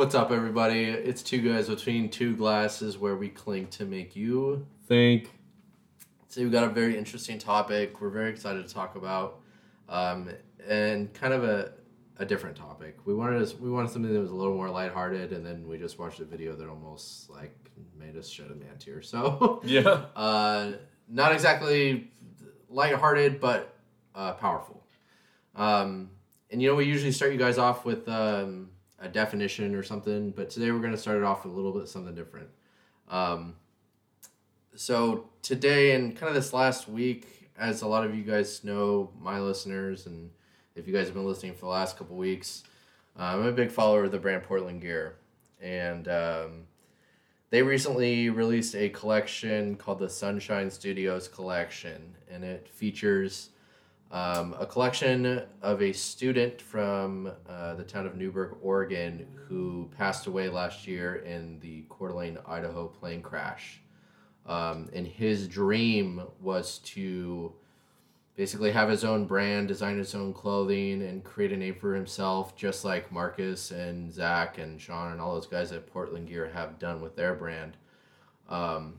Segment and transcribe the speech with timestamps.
[0.00, 0.84] What's up, everybody?
[0.84, 5.28] It's two guys between two glasses where we clink to make you think.
[6.28, 8.00] So we've got a very interesting topic.
[8.00, 9.40] We're very excited to talk about,
[9.90, 10.30] um,
[10.66, 11.72] and kind of a,
[12.16, 12.96] a different topic.
[13.04, 15.76] We wanted us, we wanted something that was a little more lighthearted, and then we
[15.76, 17.54] just watched a video that almost like
[17.94, 19.02] made us shed a man tear.
[19.02, 20.06] So Yeah.
[20.16, 20.72] uh,
[21.10, 22.10] not exactly
[22.70, 23.76] lighthearted, but
[24.14, 24.82] uh, powerful.
[25.54, 26.08] Um,
[26.50, 28.69] and you know, we usually start you guys off with um,
[29.00, 31.72] a definition or something, but today we're going to start it off with a little
[31.72, 32.48] bit something different.
[33.08, 33.54] Um,
[34.74, 39.10] so today and kind of this last week, as a lot of you guys know,
[39.20, 40.30] my listeners, and
[40.74, 42.62] if you guys have been listening for the last couple weeks,
[43.18, 45.16] uh, I'm a big follower of the brand Portland Gear,
[45.60, 46.66] and um,
[47.50, 53.50] they recently released a collection called the Sunshine Studios Collection, and it features
[54.10, 60.26] um, a collection of a student from uh, the town of Newberg, Oregon, who passed
[60.26, 63.80] away last year in the Coeur d'Alene, Idaho plane crash.
[64.46, 67.52] Um, and his dream was to
[68.34, 72.56] basically have his own brand, design his own clothing, and create a name for himself,
[72.56, 76.78] just like Marcus and Zach and Sean and all those guys at Portland Gear have
[76.78, 77.76] done with their brand.
[78.48, 78.94] Um,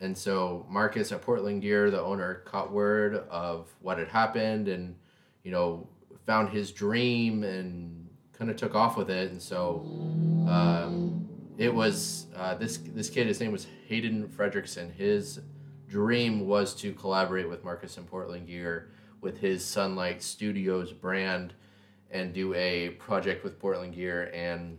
[0.00, 4.94] and so Marcus at Portland Gear, the owner, caught word of what had happened and,
[5.42, 5.88] you know,
[6.26, 9.30] found his dream and kind of took off with it.
[9.32, 9.84] And so
[10.48, 13.26] um, it was uh, this this kid.
[13.26, 14.94] His name was Hayden Fredrickson.
[14.94, 15.40] His
[15.88, 21.54] dream was to collaborate with Marcus and Portland Gear with his Sunlight Studios brand
[22.10, 24.78] and do a project with Portland Gear, and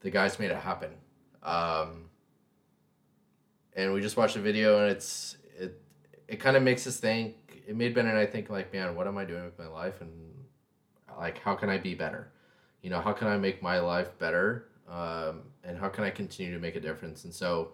[0.00, 0.90] the guys made it happen.
[1.42, 2.09] Um,
[3.76, 5.80] and we just watched the video, and it's it
[6.28, 7.36] it kind of makes us think.
[7.66, 10.00] It made Ben and I think like, man, what am I doing with my life,
[10.00, 10.10] and
[11.16, 12.32] like, how can I be better?
[12.82, 14.66] You know, how can I make my life better?
[14.88, 17.24] Um, and how can I continue to make a difference?
[17.24, 17.72] And so,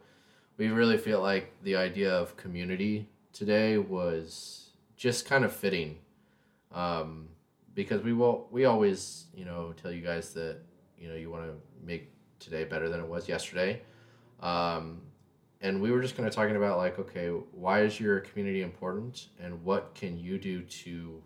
[0.58, 5.98] we really feel like the idea of community today was just kind of fitting,
[6.72, 7.28] um,
[7.74, 10.58] because we will we always you know tell you guys that
[10.98, 11.52] you know you want to
[11.86, 13.82] make today better than it was yesterday.
[14.40, 15.00] Um,
[15.60, 19.28] and we were just kind of talking about like okay why is your community important?
[19.40, 21.22] And what can you do to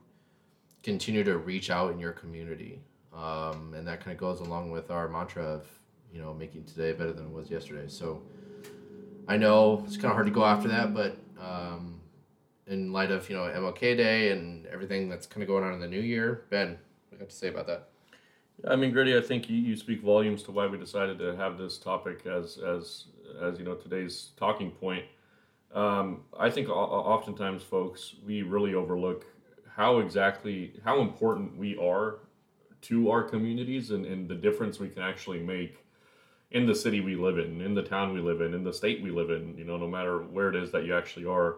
[0.82, 2.80] continue to reach out in your community?
[3.14, 5.66] Um, and that kind of goes along with our mantra of
[6.12, 7.88] you know making today better than it was yesterday.
[7.88, 8.22] So
[9.28, 12.00] i know it's kind of hard to go after that but um,
[12.66, 15.80] in light of you know mlk day and everything that's kind of going on in
[15.80, 16.78] the new year ben what
[17.10, 17.88] do you have to say about that?
[18.68, 21.58] I mean, Grady, I think you, you speak volumes to why we decided to have
[21.58, 23.06] this topic as as
[23.40, 25.04] as you know today's talking point.
[25.74, 29.24] Um, I think oftentimes, folks, we really overlook
[29.68, 32.18] how exactly how important we are
[32.82, 35.84] to our communities and, and the difference we can actually make
[36.50, 39.00] in the city we live in, in the town we live in, in the state
[39.02, 39.56] we live in.
[39.56, 41.56] You know, no matter where it is that you actually are.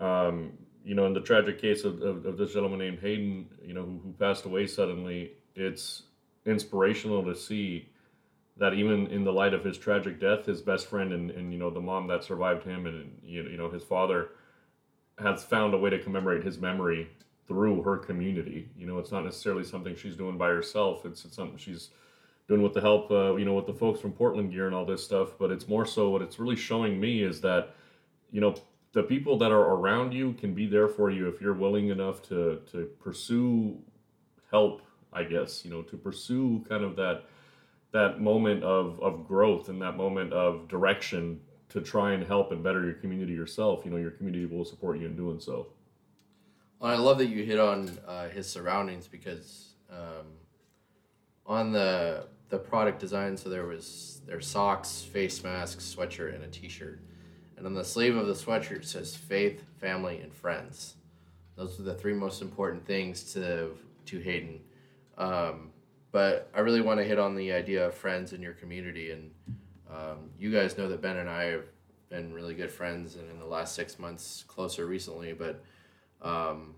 [0.00, 0.52] Um,
[0.84, 3.82] you know, in the tragic case of, of, of this gentleman named Hayden, you know,
[3.82, 6.02] who, who passed away suddenly, it's
[6.44, 7.88] inspirational to see
[8.56, 11.58] that even in the light of his tragic death, his best friend and, and you
[11.58, 14.30] know the mom that survived him and you know his father
[15.18, 17.08] has found a way to commemorate his memory
[17.46, 18.68] through her community.
[18.76, 21.04] You know, it's not necessarily something she's doing by herself.
[21.04, 21.90] It's, it's something she's
[22.48, 24.84] doing with the help, uh, you know, with the folks from Portland Gear and all
[24.84, 25.30] this stuff.
[25.38, 27.74] But it's more so what it's really showing me is that,
[28.32, 28.54] you know,
[28.92, 32.22] the people that are around you can be there for you if you're willing enough
[32.28, 33.76] to to pursue
[34.50, 34.82] help
[35.14, 37.24] I guess, you know, to pursue kind of that
[37.94, 42.62] that moment of, of growth and that moment of direction to try and help and
[42.62, 43.84] better your community yourself.
[43.84, 45.68] You know, your community will support you in doing so.
[46.80, 50.26] Well, I love that you hit on uh, his surroundings because um,
[51.46, 56.48] on the the product design, so there was their socks, face masks, sweatshirt, and a
[56.48, 57.00] T-shirt,
[57.56, 60.96] and on the sleeve of the sweatshirt says faith, family, and friends.
[61.56, 63.70] Those are the three most important things to
[64.06, 64.60] to Hayden.
[65.16, 65.70] Um,
[66.14, 69.32] but I really want to hit on the idea of friends in your community, and
[69.90, 71.64] um, you guys know that Ben and I have
[72.08, 75.32] been really good friends, and in the last six months, closer recently.
[75.32, 75.64] But
[76.22, 76.76] um,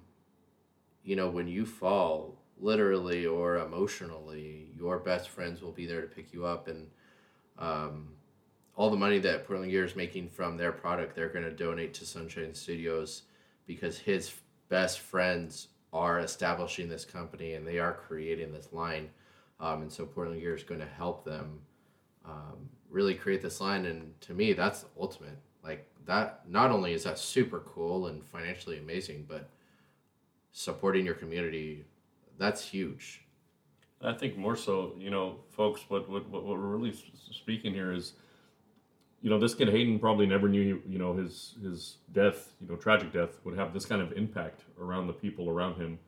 [1.05, 6.07] you know, when you fall, literally or emotionally, your best friends will be there to
[6.07, 6.87] pick you up, and
[7.59, 8.09] um,
[8.75, 11.93] all the money that Portland Gear is making from their product, they're going to donate
[11.93, 13.25] to Sunshine Studios
[13.67, 14.33] because his
[14.71, 19.11] best friends are establishing this company and they are creating this line.
[19.59, 21.61] Um, and so Portland Gear is going to help them
[22.25, 23.87] um, really create this line.
[23.87, 25.39] And to me, that's ultimate.
[25.65, 29.49] Like that, not only is that super cool and financially amazing, but
[30.53, 31.85] supporting your community,
[32.39, 33.23] that's huge.
[34.03, 36.95] I think more so, you know, folks, what, what, what we're really
[37.31, 38.13] speaking here is,
[39.23, 42.77] you know, this kid Hayden probably never knew, you know, his his death, you know,
[42.77, 45.99] tragic death would have this kind of impact around the people around him.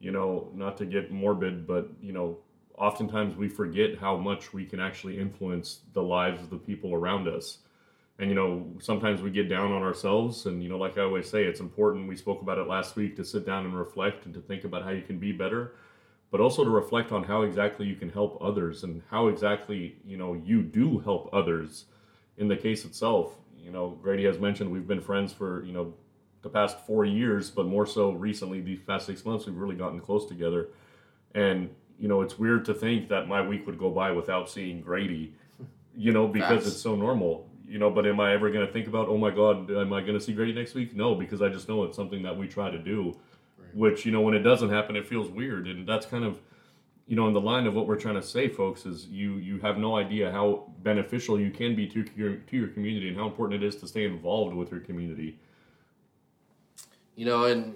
[0.00, 2.38] You know, not to get morbid, but you know,
[2.78, 7.28] oftentimes we forget how much we can actually influence the lives of the people around
[7.28, 7.58] us.
[8.18, 11.28] And you know, sometimes we get down on ourselves, and you know, like I always
[11.28, 12.08] say, it's important.
[12.08, 14.82] We spoke about it last week to sit down and reflect and to think about
[14.82, 15.72] how you can be better
[16.30, 20.16] but also to reflect on how exactly you can help others and how exactly you
[20.16, 21.86] know you do help others
[22.36, 25.92] in the case itself you know grady has mentioned we've been friends for you know
[26.42, 30.00] the past four years but more so recently these past six months we've really gotten
[30.00, 30.68] close together
[31.34, 34.80] and you know it's weird to think that my week would go by without seeing
[34.80, 35.34] grady
[35.96, 38.86] you know because it's so normal you know but am i ever going to think
[38.86, 40.94] about oh my god am i going to see grady next week?
[40.94, 43.16] No because i just know it's something that we try to do
[43.74, 46.40] which you know when it doesn't happen it feels weird and that's kind of
[47.08, 49.58] you know in the line of what we're trying to say folks is you you
[49.58, 53.26] have no idea how beneficial you can be to your to your community and how
[53.26, 55.38] important it is to stay involved with your community.
[57.16, 57.74] You know and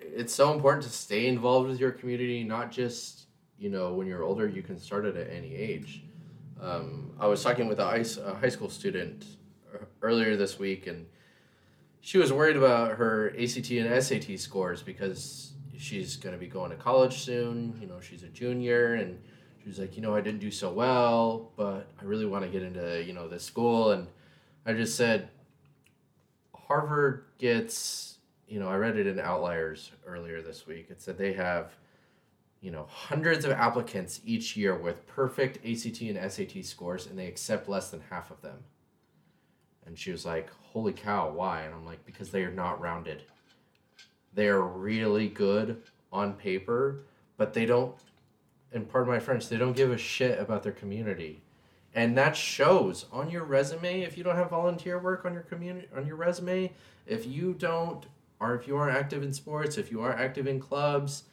[0.00, 3.26] it's so important to stay involved with your community not just
[3.58, 6.02] you know when you're older you can start it at any age
[6.60, 7.84] um, i was talking with a
[8.40, 9.24] high school student
[10.02, 11.06] earlier this week and
[12.00, 16.70] she was worried about her ACT and SAT scores because she's going to be going
[16.70, 17.78] to college soon.
[17.80, 19.18] You know, she's a junior, and
[19.62, 22.50] she was like, you know, I didn't do so well, but I really want to
[22.50, 23.92] get into you know this school.
[23.92, 24.06] And
[24.64, 25.28] I just said,
[26.54, 28.16] Harvard gets,
[28.50, 30.88] you know, I read it in Outliers earlier this week.
[30.90, 31.72] It said they have,
[32.60, 37.28] you know, hundreds of applicants each year with perfect ACT and SAT scores, and they
[37.28, 38.58] accept less than half of them.
[39.86, 41.62] And she was like, holy cow, why?
[41.62, 43.22] And I'm like, because they are not rounded.
[44.34, 45.82] They are really good
[46.12, 47.02] on paper,
[47.36, 47.94] but they don't,
[48.72, 51.40] and pardon my French, they don't give a shit about their community.
[51.94, 55.88] And that shows on your resume if you don't have volunteer work on your community
[55.96, 56.72] on your resume,
[57.06, 58.06] if you don't
[58.40, 61.24] or if you aren't active in sports, if you aren't active in clubs,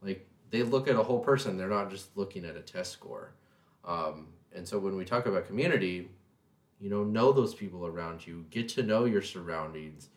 [0.00, 3.32] like they look at a whole person, they're not just looking at a test score.
[3.84, 6.08] Um, and so when we talk about community,
[6.78, 8.44] you know know those people around you.
[8.50, 10.08] Get to know your surroundings.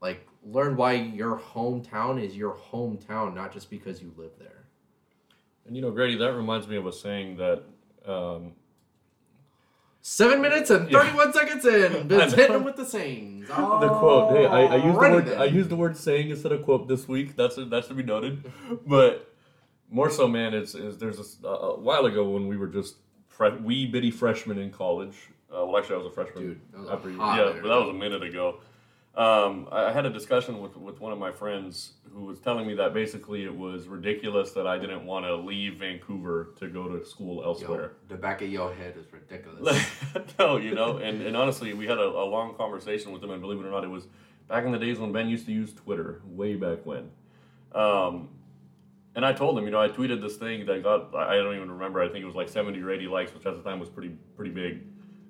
[0.00, 4.64] Like learn why your hometown is your hometown not just because you live there.
[5.66, 7.62] And you know grady that reminds me of a saying that
[8.06, 8.52] um,
[10.08, 11.32] Seven minutes and thirty-one yeah.
[11.32, 12.06] seconds in.
[12.06, 13.48] Been hitting them with the sayings.
[13.50, 14.36] Oh, the quote.
[14.36, 15.26] Hey, I, I used the word.
[15.26, 15.40] Then.
[15.40, 17.34] I used the word saying instead of quote this week.
[17.34, 18.48] That's that's to be noted.
[18.86, 19.34] but
[19.90, 22.94] more so, man, it's, is there's a, a, while ago when we were just
[23.26, 25.16] fre- wee bitty freshmen in college.
[25.50, 26.44] Uh, well, actually, I was a freshman.
[26.44, 28.60] Dude, was after, yeah, but that was a minute ago.
[29.16, 32.74] Um, I had a discussion with, with one of my friends who was telling me
[32.74, 37.02] that basically it was ridiculous that I didn't want to leave Vancouver to go to
[37.04, 37.92] school elsewhere.
[38.10, 39.82] Yo, the back of your head is ridiculous.
[40.38, 43.40] no, you know, and, and honestly, we had a, a, long conversation with him, and
[43.40, 44.06] believe it or not, it was
[44.48, 47.10] back in the days when Ben used to use Twitter, way back when.
[47.74, 48.28] Um,
[49.14, 51.70] and I told him, you know, I tweeted this thing that got, I don't even
[51.70, 53.88] remember, I think it was like 70 or 80 likes, which at the time was
[53.88, 54.82] pretty pretty big.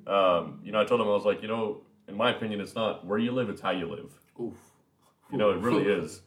[0.09, 2.75] Um, you know, I told him I was like, you know, in my opinion, it's
[2.75, 4.13] not where you live; it's how you live.
[4.41, 4.55] Oof.
[5.31, 6.21] You know, it really is,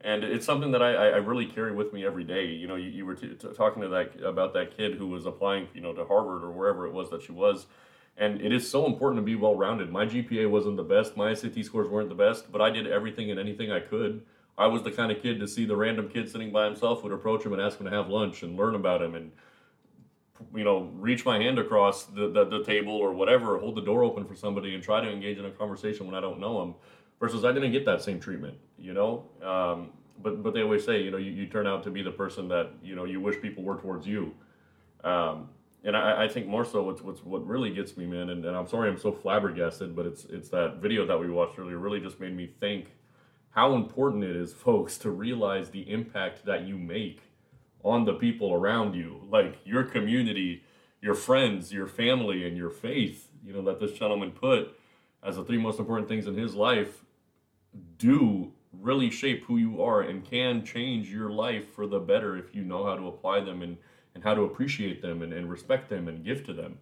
[0.00, 2.46] and it's something that I, I really carry with me every day.
[2.46, 5.26] You know, you, you were t- t- talking to that about that kid who was
[5.26, 7.66] applying, you know, to Harvard or wherever it was that she was,
[8.16, 9.90] and it is so important to be well rounded.
[9.90, 13.30] My GPA wasn't the best, my SAT scores weren't the best, but I did everything
[13.30, 14.22] and anything I could.
[14.58, 17.12] I was the kind of kid to see the random kid sitting by himself would
[17.12, 19.32] approach him and ask him to have lunch and learn about him and
[20.54, 24.02] you know, reach my hand across the, the, the, table or whatever, hold the door
[24.02, 26.74] open for somebody and try to engage in a conversation when I don't know them.
[27.18, 29.24] Versus I didn't get that same treatment, you know.
[29.42, 29.90] Um,
[30.22, 32.46] but but they always say, you know, you, you turn out to be the person
[32.48, 34.34] that you know you wish people were towards you.
[35.02, 35.48] Um,
[35.84, 38.30] and I, I think more so what's, what's what really gets me, man.
[38.30, 41.58] And, and I'm sorry I'm so flabbergasted, but it's it's that video that we watched
[41.58, 42.88] earlier really just made me think
[43.50, 47.22] how important it is, folks, to realize the impact that you make
[47.86, 50.64] on the people around you, like your community,
[51.00, 54.76] your friends, your family, and your faith, you know, that this gentleman put
[55.22, 57.04] as the three most important things in his life
[57.96, 62.54] do really shape who you are and can change your life for the better if
[62.54, 63.76] you know how to apply them and,
[64.14, 66.78] and how to appreciate them and, and respect them and give to them.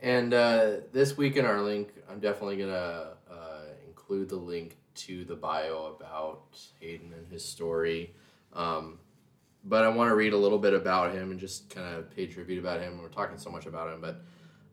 [0.00, 4.76] And uh, this week in our link, I'm definitely going to uh, include the link
[4.94, 8.14] to the bio about Hayden and his story.
[8.52, 8.98] Um,
[9.64, 12.26] but I want to read a little bit about him and just kind of pay
[12.26, 13.00] tribute about him.
[13.00, 14.22] We're talking so much about him, but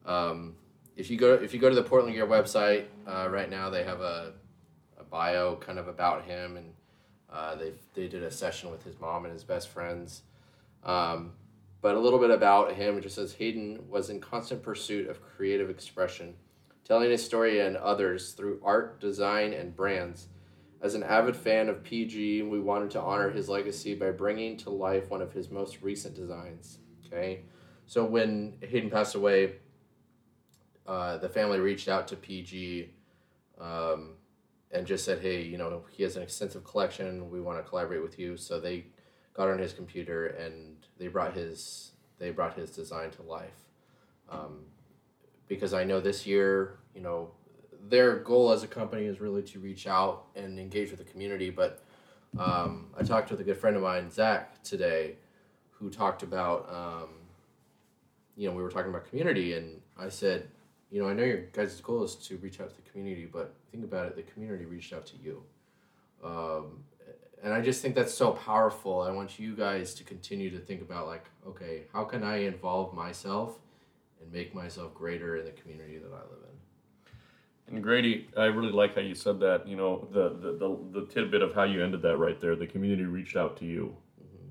[0.06, 0.56] um,
[0.96, 3.84] if you go if you go to the Portland Gear website uh, right now, they
[3.84, 4.34] have a,
[5.00, 6.74] a bio kind of about him, and
[7.32, 10.24] uh, they they did a session with his mom and his best friends.
[10.84, 11.34] Um,
[11.82, 15.22] but a little bit about him it just says Hayden was in constant pursuit of
[15.22, 16.34] creative expression,
[16.84, 20.28] telling his story and others through art, design, and brands.
[20.82, 24.70] As an avid fan of PG, we wanted to honor his legacy by bringing to
[24.70, 26.80] life one of his most recent designs.
[27.06, 27.42] Okay,
[27.86, 29.56] so when Hayden passed away,
[30.86, 32.94] uh, the family reached out to PG
[33.60, 34.16] um,
[34.72, 37.32] and just said, "Hey, you know, he has an extensive collection.
[37.32, 38.88] We want to collaborate with you." So they
[39.34, 43.64] got on his computer and they brought his they brought his design to life.
[44.30, 44.66] Um,
[45.48, 47.32] because I know this year, you know,
[47.90, 51.50] their goal as a company is really to reach out and engage with the community.
[51.50, 51.84] But
[52.38, 55.16] um, I talked with a good friend of mine, Zach, today,
[55.72, 57.10] who talked about, um,
[58.36, 60.50] you know, we were talking about community, and I said,
[60.90, 63.54] you know, I know your guys' goal is to reach out to the community, but
[63.72, 65.44] think about it, the community reached out to you.
[66.24, 66.84] Um,
[67.44, 69.02] and I just think that's so powerful.
[69.02, 72.94] I want you guys to continue to think about, like, okay, how can I involve
[72.94, 73.60] myself
[74.22, 76.57] and make myself greater in the community that I live in?
[77.70, 79.68] And Grady, I really like how you said that.
[79.68, 82.56] You know, the the, the, the tidbit of how you ended that right there.
[82.56, 83.96] The community reached out to you.
[84.22, 84.48] Mm-hmm.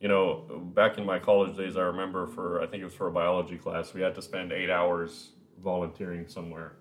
[0.00, 3.08] You know, back in my college days, I remember for I think it was for
[3.08, 5.32] a biology class, we had to spend eight hours
[5.62, 6.72] volunteering somewhere.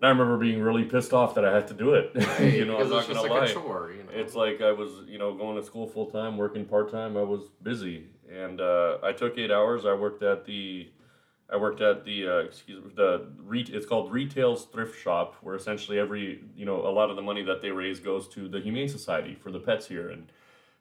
[0.00, 2.10] And I remember being really pissed off that I had to do it.
[2.14, 3.52] Right, you know, I'm not it's gonna like lie.
[3.52, 4.10] chore, you know?
[4.12, 7.16] It's like I was, you know, going to school full time, working part time.
[7.16, 9.86] I was busy, and uh, I took eight hours.
[9.86, 10.90] I worked at the,
[11.48, 15.54] I worked at the, uh, excuse me, the re- It's called ReTails Thrift Shop, where
[15.54, 18.60] essentially every, you know, a lot of the money that they raise goes to the
[18.60, 20.30] Humane Society for the pets here, and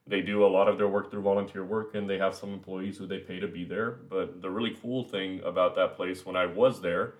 [0.07, 2.97] they do a lot of their work through volunteer work, and they have some employees
[2.97, 3.91] who they pay to be there.
[3.91, 7.15] But the really cool thing about that place when I was there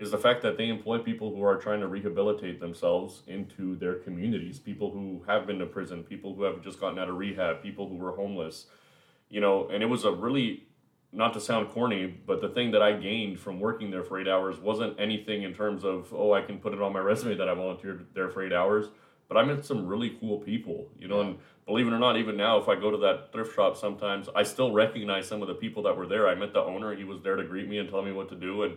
[0.00, 3.96] is the fact that they employ people who are trying to rehabilitate themselves into their
[3.96, 7.62] communities people who have been to prison people who have just gotten out of rehab
[7.62, 8.66] people who were homeless
[9.28, 10.64] you know and it was a really
[11.12, 14.28] not to sound corny but the thing that i gained from working there for eight
[14.28, 17.48] hours wasn't anything in terms of oh i can put it on my resume that
[17.48, 18.86] i volunteered there for eight hours
[19.28, 22.36] but i met some really cool people you know and believe it or not even
[22.36, 25.54] now if i go to that thrift shop sometimes i still recognize some of the
[25.54, 27.88] people that were there i met the owner he was there to greet me and
[27.88, 28.76] tell me what to do and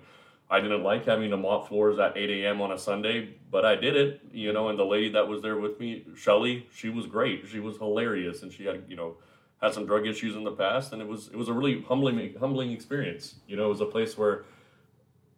[0.50, 2.62] I didn't like having to mop floors at 8 a.m.
[2.62, 4.70] on a Sunday, but I did it, you know.
[4.70, 7.48] And the lady that was there with me, Shelly, she was great.
[7.48, 9.16] She was hilarious, and she had, you know,
[9.64, 12.36] had some drug issues in the past, and it was it was a really humbling
[12.40, 13.36] humbling experience.
[13.48, 14.44] You know, it was a place where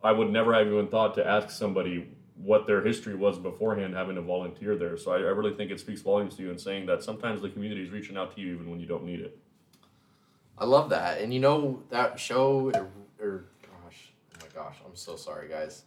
[0.03, 4.15] I would never have even thought to ask somebody what their history was beforehand having
[4.15, 4.98] to volunteer there.
[4.98, 7.50] So I, I really think it speaks volumes to you in saying that sometimes the
[7.50, 9.38] community is reaching out to you even when you don't need it.
[10.58, 11.22] I love that.
[11.22, 12.88] And you know, that show, or,
[13.20, 15.84] or gosh, oh my gosh, I'm so sorry, guys.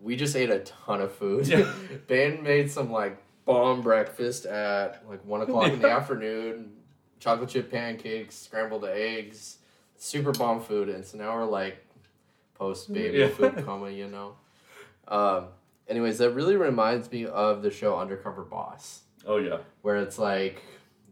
[0.00, 1.46] We just ate a ton of food.
[1.48, 1.70] Yeah.
[2.06, 6.70] ben made some like bomb breakfast at like one o'clock in the afternoon,
[7.20, 9.58] chocolate chip pancakes, scrambled eggs,
[9.96, 10.88] super bomb food.
[10.88, 11.86] And so now we're like
[12.54, 13.28] post baby Yeah.
[13.28, 14.34] food coma, you know?
[15.06, 15.46] Um,
[15.88, 20.62] anyways, that really reminds me of the show Undercover Boss Oh yeah, where it's like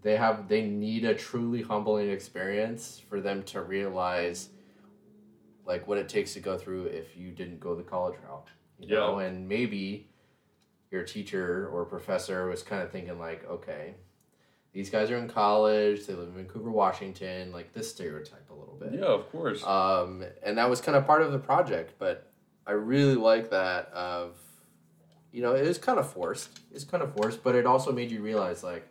[0.02, 4.48] they have they need a truly humbling experience for them to realize
[5.66, 8.48] like what it takes to go through if you didn't go the college route
[8.78, 9.00] you Yeah.
[9.00, 10.08] know and maybe
[10.90, 13.94] your teacher or professor was kind of thinking like okay
[14.72, 18.76] these guys are in college they live in vancouver washington like this stereotype a little
[18.78, 18.92] bit.
[18.92, 19.64] Yeah, of course.
[19.64, 22.30] um, and that was kind of part of the project but
[22.66, 24.36] i really like that of
[25.32, 28.10] you know it was kind of forced it's kind of forced but it also made
[28.10, 28.86] you realize like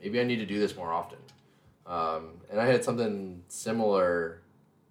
[0.00, 1.18] maybe i need to do this more often.
[1.86, 4.42] Um, and i had something similar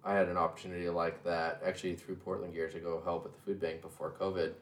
[0.04, 3.38] i had an opportunity like that actually through portland gear to go help at the
[3.40, 4.52] food bank before covid.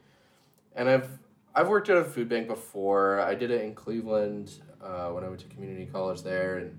[0.75, 1.09] And i've
[1.57, 5.29] i've worked at a food bank before i did it in cleveland uh, when i
[5.29, 6.79] went to community college there and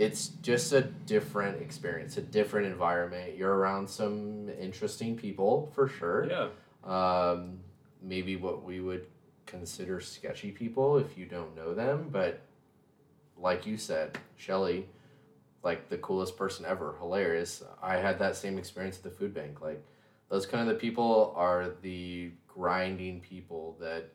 [0.00, 3.36] it's just a different experience, a different environment.
[3.36, 6.26] You're around some interesting people for sure.
[6.26, 6.48] yeah,
[6.82, 7.58] Um,
[8.02, 9.06] maybe what we would
[9.44, 12.40] consider sketchy people if you don't know them, but
[13.36, 14.88] like you said, Shelly,
[15.62, 17.62] like the coolest person ever, hilarious.
[17.82, 19.60] I had that same experience at the food bank.
[19.60, 19.84] Like
[20.30, 24.10] those kind of the people are the grinding people that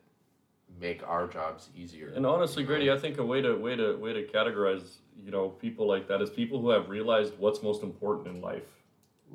[0.80, 2.12] make our jobs easier.
[2.14, 5.48] And honestly, Grady, I think a way to way to way to categorize you know
[5.48, 8.64] people like that is people who have realized what's most important in life.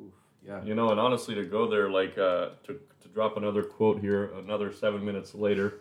[0.00, 0.12] Oof,
[0.46, 0.62] yeah.
[0.62, 4.32] You know, and honestly, to go there like uh, to to drop another quote here,
[4.38, 5.80] another seven minutes later.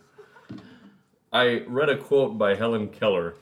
[1.33, 3.35] I read a quote by Helen Keller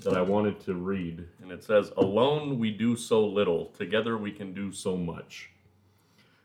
[0.00, 4.32] that I wanted to read, and it says, "Alone we do so little; together we
[4.32, 5.50] can do so much."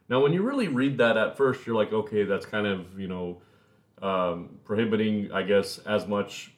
[0.09, 3.07] Now, when you really read that at first, you're like, okay, that's kind of you
[3.07, 3.41] know
[4.01, 6.51] um, prohibiting, I guess, as much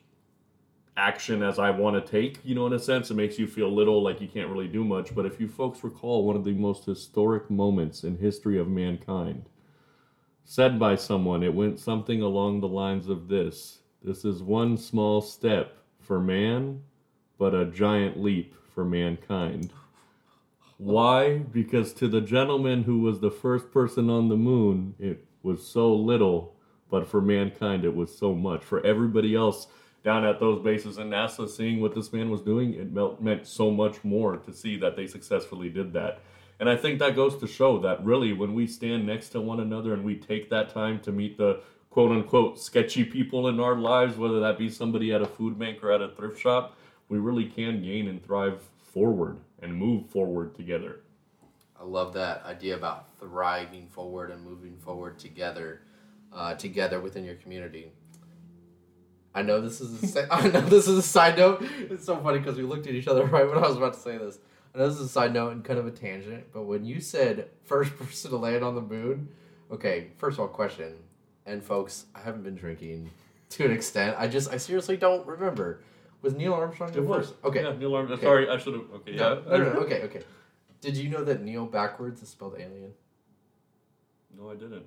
[0.97, 3.11] action as I want to take, you know, in a sense.
[3.11, 5.13] It makes you feel little, like you can't really do much.
[5.13, 9.45] But if you folks recall one of the most historic moments in history of mankind,
[10.43, 15.21] said by someone, it went something along the lines of this This is one small
[15.21, 16.81] step for man,
[17.37, 19.73] but a giant leap for mankind.
[20.77, 21.37] Why?
[21.37, 25.93] Because to the gentleman who was the first person on the moon, it was so
[25.93, 26.53] little,
[26.89, 28.63] but for mankind, it was so much.
[28.63, 29.67] For everybody else
[30.03, 33.71] down at those bases in NASA, seeing what this man was doing, it meant, so
[33.71, 36.19] much more to see that they successfully did that.
[36.59, 39.61] And I think that goes to show that really, when we stand next to one
[39.61, 43.75] another and we take that time to meet the quote unquote sketchy people in our
[43.75, 46.77] lives, whether that be somebody at a food bank or at a thrift shop,
[47.09, 48.61] we really can gain and thrive
[48.95, 51.01] forward and move forward together.
[51.79, 55.81] I love that idea about thriving forward and moving forward together,
[56.33, 57.91] uh, together within your community.
[59.35, 61.61] I know this is a I know this is a side note.
[61.77, 63.99] It's so funny because we looked at each other right when I was about to
[63.99, 64.39] say this.
[64.73, 67.01] I know this is a side note and kind of a tangent, but when you
[67.01, 69.27] said first person to land on the moon,
[69.71, 70.93] okay, first of all, question,
[71.45, 73.11] and folks, I haven't been drinking
[73.49, 74.15] to an extent.
[74.17, 75.81] I just I seriously don't remember.
[76.25, 77.27] Was Neil Armstrong was.
[77.27, 77.35] first?
[77.43, 77.61] Okay.
[77.63, 78.17] Yeah, Neil Armstrong.
[78.17, 78.25] Okay.
[78.25, 78.83] Sorry, I should have.
[78.95, 79.17] Okay, yeah.
[79.19, 80.21] No, no, no, no, okay, okay.
[80.81, 82.93] Did you know that Neil backwards is spelled alien?
[84.35, 84.85] No, I didn't.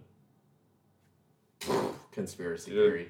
[2.10, 2.76] Conspiracy Yeah.
[2.78, 3.08] theory.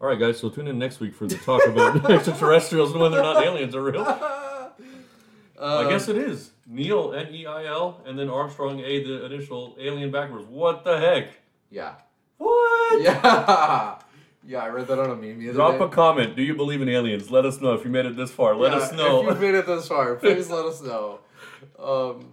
[0.00, 0.38] All right, guys.
[0.38, 3.74] So tune in next week for the talk about extraterrestrials and whether or not aliens
[3.74, 4.00] are real.
[4.00, 4.70] Uh,
[5.60, 9.76] I guess it is Neil N E I L and then Armstrong A the initial
[9.78, 10.46] alien backwards.
[10.48, 11.34] What the heck?
[11.68, 11.96] Yeah.
[12.38, 13.02] What?
[13.02, 13.98] Yeah.
[14.46, 15.84] Yeah, I read that on a meme the Drop day.
[15.84, 16.34] a comment.
[16.34, 17.30] Do you believe in aliens?
[17.30, 18.56] Let us know if you made it this far.
[18.56, 19.20] Let Yeah, us know.
[19.20, 21.18] If you've made it this far, please let us know.
[21.78, 22.32] Um,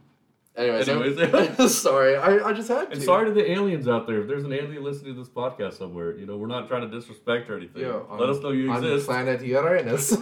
[0.55, 1.75] anyways, Anyways.
[1.81, 2.91] sorry, I, I just had to.
[2.93, 4.21] and sorry to the aliens out there.
[4.21, 6.97] If there's an alien listening to this podcast somewhere, you know we're not trying to
[6.97, 7.81] disrespect or anything.
[7.81, 9.09] Yeah, Let on- us know you exist.
[9.09, 10.13] on planet Uranus.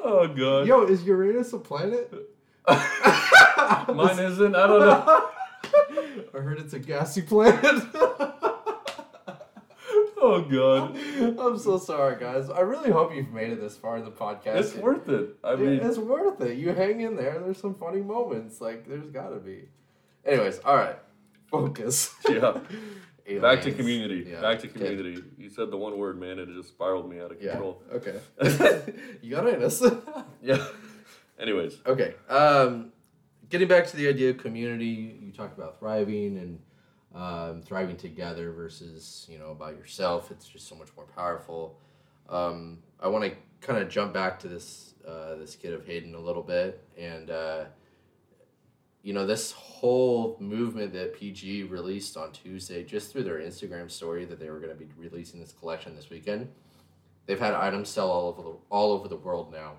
[0.00, 0.66] oh god.
[0.66, 2.12] Yo, is Uranus a planet?
[2.68, 4.54] Mine isn't.
[4.56, 5.28] I don't know.
[6.34, 7.82] I heard it's a gassy planet.
[10.18, 10.96] Oh god.
[11.38, 12.50] I'm so sorry, guys.
[12.50, 14.56] I really hope you've made it this far in the podcast.
[14.56, 15.36] It's worth it.
[15.44, 16.56] I Yeah, mean, it's worth it.
[16.58, 17.38] You hang in there.
[17.38, 18.60] There's some funny moments.
[18.60, 19.68] Like there's gotta be.
[20.24, 20.96] Anyways, all right.
[21.48, 22.12] Focus.
[22.28, 22.58] yeah.
[23.40, 24.26] Back to community.
[24.28, 25.22] Yeah, Back to community.
[25.38, 27.52] You said the one word, man, and it just spiraled me out of Yeah.
[27.52, 27.82] control.
[27.92, 28.18] Okay.
[29.22, 29.84] Uranus.
[30.42, 30.66] Yeah.
[31.38, 32.14] Anyways, okay.
[32.28, 32.90] Um,
[33.50, 36.58] getting back to the idea of community, you talked about thriving and
[37.14, 40.30] um, thriving together versus you know about yourself.
[40.30, 41.78] It's just so much more powerful.
[42.28, 46.14] Um, I want to kind of jump back to this uh, this kid of Hayden
[46.14, 47.64] a little bit, and uh,
[49.02, 54.24] you know this whole movement that PG released on Tuesday, just through their Instagram story
[54.24, 56.48] that they were going to be releasing this collection this weekend.
[57.26, 59.74] They've had items sell all over the all over the world now.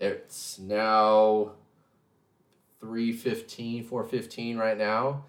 [0.00, 1.52] It's now
[2.82, 5.24] 315, 415 right now.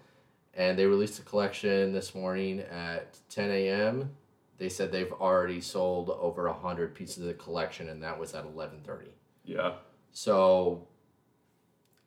[0.52, 4.10] And they released a collection this morning at 10 a.m.
[4.58, 8.44] They said they've already sold over 100 pieces of the collection, and that was at
[8.44, 9.10] 1130.
[9.44, 9.74] yeah.
[10.12, 10.86] So,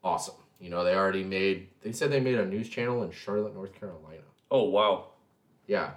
[0.01, 0.35] awesome.
[0.61, 3.73] You know, they already made, they said they made a news channel in Charlotte, North
[3.77, 4.21] Carolina.
[4.49, 5.09] Oh wow.
[5.67, 5.91] Yeah.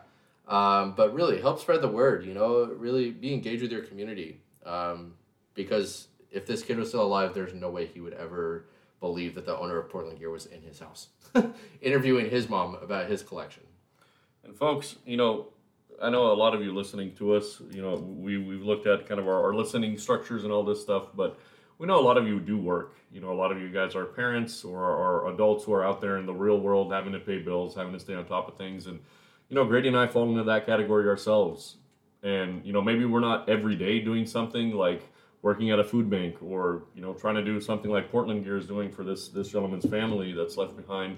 [0.48, 4.40] Um, but really, help spread the word, you know, really be engaged with your community.
[4.66, 5.14] Um,
[5.54, 8.66] because if this kid was still alive, there's no way he would ever
[9.00, 11.08] believe that the owner of Portland Gear was in his house,
[11.80, 13.64] interviewing his mom about his collection.
[14.44, 15.48] And folks, you know,
[16.00, 19.06] I know a lot of you listening to us, you know, we, we've looked at
[19.06, 21.38] kind of our, our listening structures and all this stuff, but
[21.78, 22.96] we know a lot of you do work.
[23.10, 26.00] You know, a lot of you guys are parents or are adults who are out
[26.00, 28.56] there in the real world having to pay bills, having to stay on top of
[28.56, 28.86] things.
[28.86, 29.00] And,
[29.48, 31.76] you know, Grady and I fall into that category ourselves.
[32.22, 35.10] And, you know, maybe we're not every day doing something like
[35.42, 38.56] working at a food bank or, you know, trying to do something like Portland Gear
[38.56, 41.16] is doing for this, this gentleman's family that's left behind.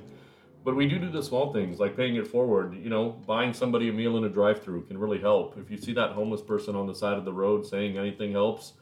[0.64, 2.76] But we do do the small things like paying it forward.
[2.76, 5.58] You know, buying somebody a meal in a drive-through can really help.
[5.58, 8.74] If you see that homeless person on the side of the road saying anything helps,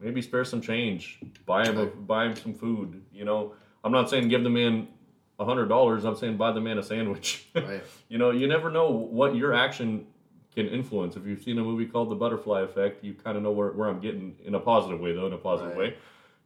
[0.00, 1.20] maybe spare some change.
[1.44, 3.02] Buy him a, buy him some food.
[3.12, 3.52] You know,
[3.84, 4.88] I'm not saying give the man
[5.38, 6.04] a hundred dollars.
[6.04, 7.48] I'm saying buy the man a sandwich.
[7.54, 7.82] Right.
[8.08, 10.06] you know, you never know what your action
[10.54, 11.16] can influence.
[11.16, 13.88] If you've seen a movie called The Butterfly Effect, you kind of know where, where
[13.88, 15.92] I'm getting in a positive way, though, in a positive Right.
[15.92, 15.96] way.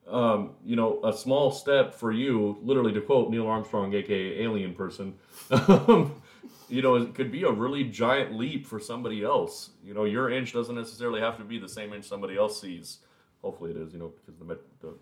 [0.09, 4.75] Um, you know, a small step for you, literally to quote Neil Armstrong, aka Alien
[4.75, 5.15] Person,
[5.51, 6.21] um,
[6.69, 9.71] you know, it could be a really giant leap for somebody else.
[9.85, 12.99] You know, your inch doesn't necessarily have to be the same inch somebody else sees.
[13.43, 14.95] Hopefully it is, you know, because the, me- the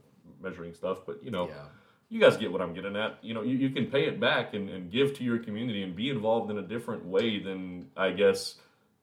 [0.43, 0.99] measuring stuff.
[1.07, 1.55] But, you know, Yeah.
[2.11, 3.19] you guys get what I'm getting at.
[3.23, 5.95] You know, you, you can pay it back and, and give to your community and
[5.97, 8.57] be involved in a different way than I guess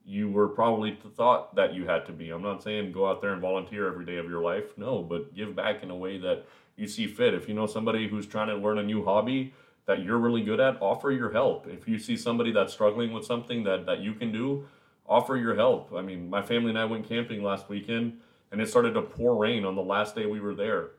[0.08, 2.30] you were probably thought that you had to be.
[2.30, 4.64] I'm not saying go out there and volunteer every day of your life.
[4.78, 7.34] No, but give back in a way that you see fit.
[7.34, 9.52] If you know somebody who's trying to learn a new hobby
[9.84, 11.66] that you're really good at, offer your help.
[11.66, 14.66] If you see somebody that's struggling with something that, that you can do,
[15.06, 15.92] offer your help.
[15.94, 18.18] I mean, my family and I went camping last weekend
[18.50, 20.92] and it started to pour rain on the last day we were there.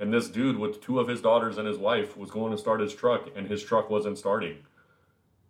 [0.00, 2.80] And this dude with two of his daughters and his wife was going to start
[2.80, 4.56] his truck and his truck wasn't starting.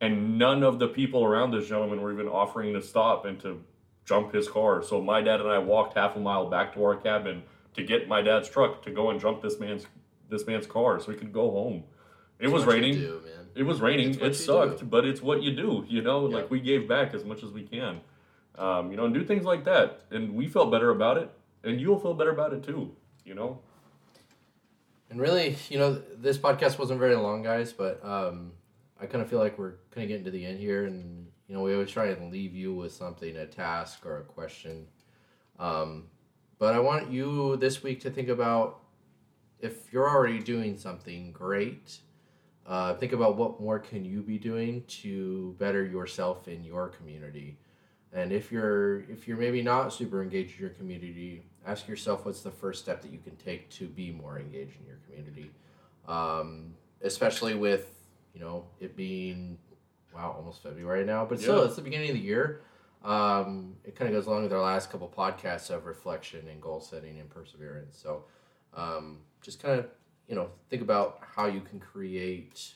[0.00, 3.62] And none of the people around this gentleman were even offering to stop and to
[4.04, 4.82] jump his car.
[4.82, 7.42] So my dad and I walked half a mile back to our cabin
[7.74, 9.86] to get my dad's truck to go and jump this man's
[10.28, 11.84] this man's car so we could go home.
[12.38, 12.94] It was raining.
[12.94, 13.22] do.
[13.54, 14.20] It was raining.
[14.20, 14.84] It sucked, do.
[14.86, 15.86] but it's what you do.
[15.88, 16.36] You know, Yeah.
[16.36, 18.00] like we gave back as much as we can.
[18.58, 21.30] Um, you know, and do things like that, and we felt better about it,
[21.62, 22.94] and you'll feel better about it too.
[23.24, 23.60] You know.
[25.10, 28.52] And really, you know, this podcast wasn't very long, guys, but um,
[29.00, 31.54] I kind of feel like we're kind of getting to the end here, and you
[31.54, 34.86] know, we always try and leave you with something, a task or a question.
[35.58, 36.04] Um,
[36.58, 38.80] but I want you this week to think about
[39.60, 41.98] if you're already doing something great.
[42.66, 47.58] Uh, think about what more can you be doing to better yourself in your community.
[48.12, 52.40] And if you're if you're maybe not super engaged in your community, ask yourself what's
[52.40, 55.50] the first step that you can take to be more engaged in your community.
[56.08, 57.95] Um, especially with
[58.36, 59.56] you know it being
[60.14, 62.60] wow almost February now, but still it's the beginning of the year.
[63.02, 66.80] Um, it kind of goes along with our last couple podcasts of reflection and goal
[66.80, 67.96] setting and perseverance.
[67.96, 68.24] So
[68.74, 69.86] um, just kind of
[70.28, 72.74] you know think about how you can create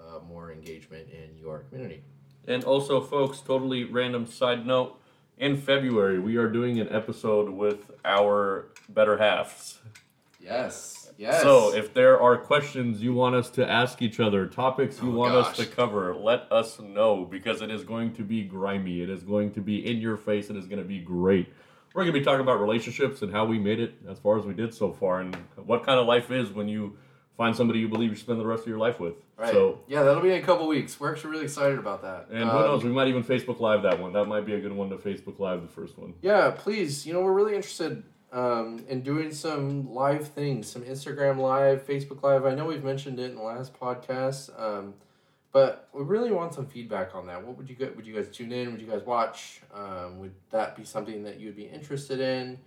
[0.00, 2.02] uh, more engagement in your community.
[2.48, 4.98] And also, folks, totally random side note.
[5.38, 9.78] In February, we are doing an episode with our better halves.
[10.42, 11.10] Yes.
[11.18, 11.42] Yes.
[11.42, 15.16] So, if there are questions you want us to ask each other, topics you Oh,
[15.16, 19.02] want us to cover, let us know because it is going to be grimy.
[19.02, 20.50] It is going to be in your face.
[20.50, 21.48] It is going to be great.
[21.94, 24.46] We're going to be talking about relationships and how we made it as far as
[24.46, 26.96] we did so far, and what kind of life is when you
[27.36, 29.14] find somebody you believe you spend the rest of your life with.
[29.36, 29.52] Right.
[29.52, 30.98] So, yeah, that'll be in a couple weeks.
[30.98, 32.28] We're actually really excited about that.
[32.30, 34.12] and who Um, knows, we might even Facebook Live that one.
[34.14, 36.14] That might be a good one to Facebook Live the first one.
[36.22, 37.06] Yeah, please.
[37.06, 42.22] You know, we're really interested um, in doing some live things, some Instagram live, Facebook
[42.22, 42.44] live.
[42.46, 44.94] I know we've mentioned it in the last podcast, um,
[45.52, 47.44] but we really want some feedback on that.
[47.46, 47.94] What would you get?
[47.94, 48.72] would you guys tune in?
[48.72, 49.60] Would you guys watch?
[49.74, 52.58] Um, would that be something that you would be interested in?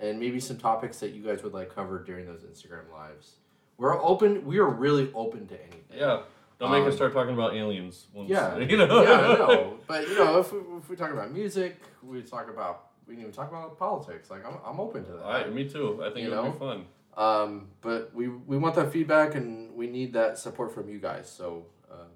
[0.00, 3.34] And maybe some topics that you guys would like covered during those Instagram lives.
[3.76, 4.46] We're open.
[4.46, 5.82] We are really open to anything.
[5.94, 6.22] Yeah.
[6.58, 8.06] Don't make Um, us start talking about aliens.
[8.14, 9.02] Once, Yeah, You know?
[9.02, 9.78] yeah, I know.
[9.86, 13.22] But you know, if we, if we talk about music, we talk about we can
[13.22, 14.30] even talk about politics.
[14.30, 15.22] Like I'm, I'm open to that.
[15.24, 16.00] All right, me too.
[16.00, 16.50] I think You it'll know?
[16.52, 16.84] be fun.
[17.16, 21.28] Um, but we we want that feedback and we need that support from you guys.
[21.28, 22.06] So um,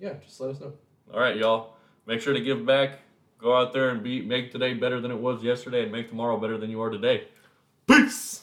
[0.00, 0.72] yeah, just let us know.
[1.12, 1.74] All right, y'all.
[2.06, 3.00] Make sure to give back.
[3.38, 6.38] Go out there and be make today better than it was yesterday, and make tomorrow
[6.38, 7.28] better than you are today.
[7.86, 8.42] Peace.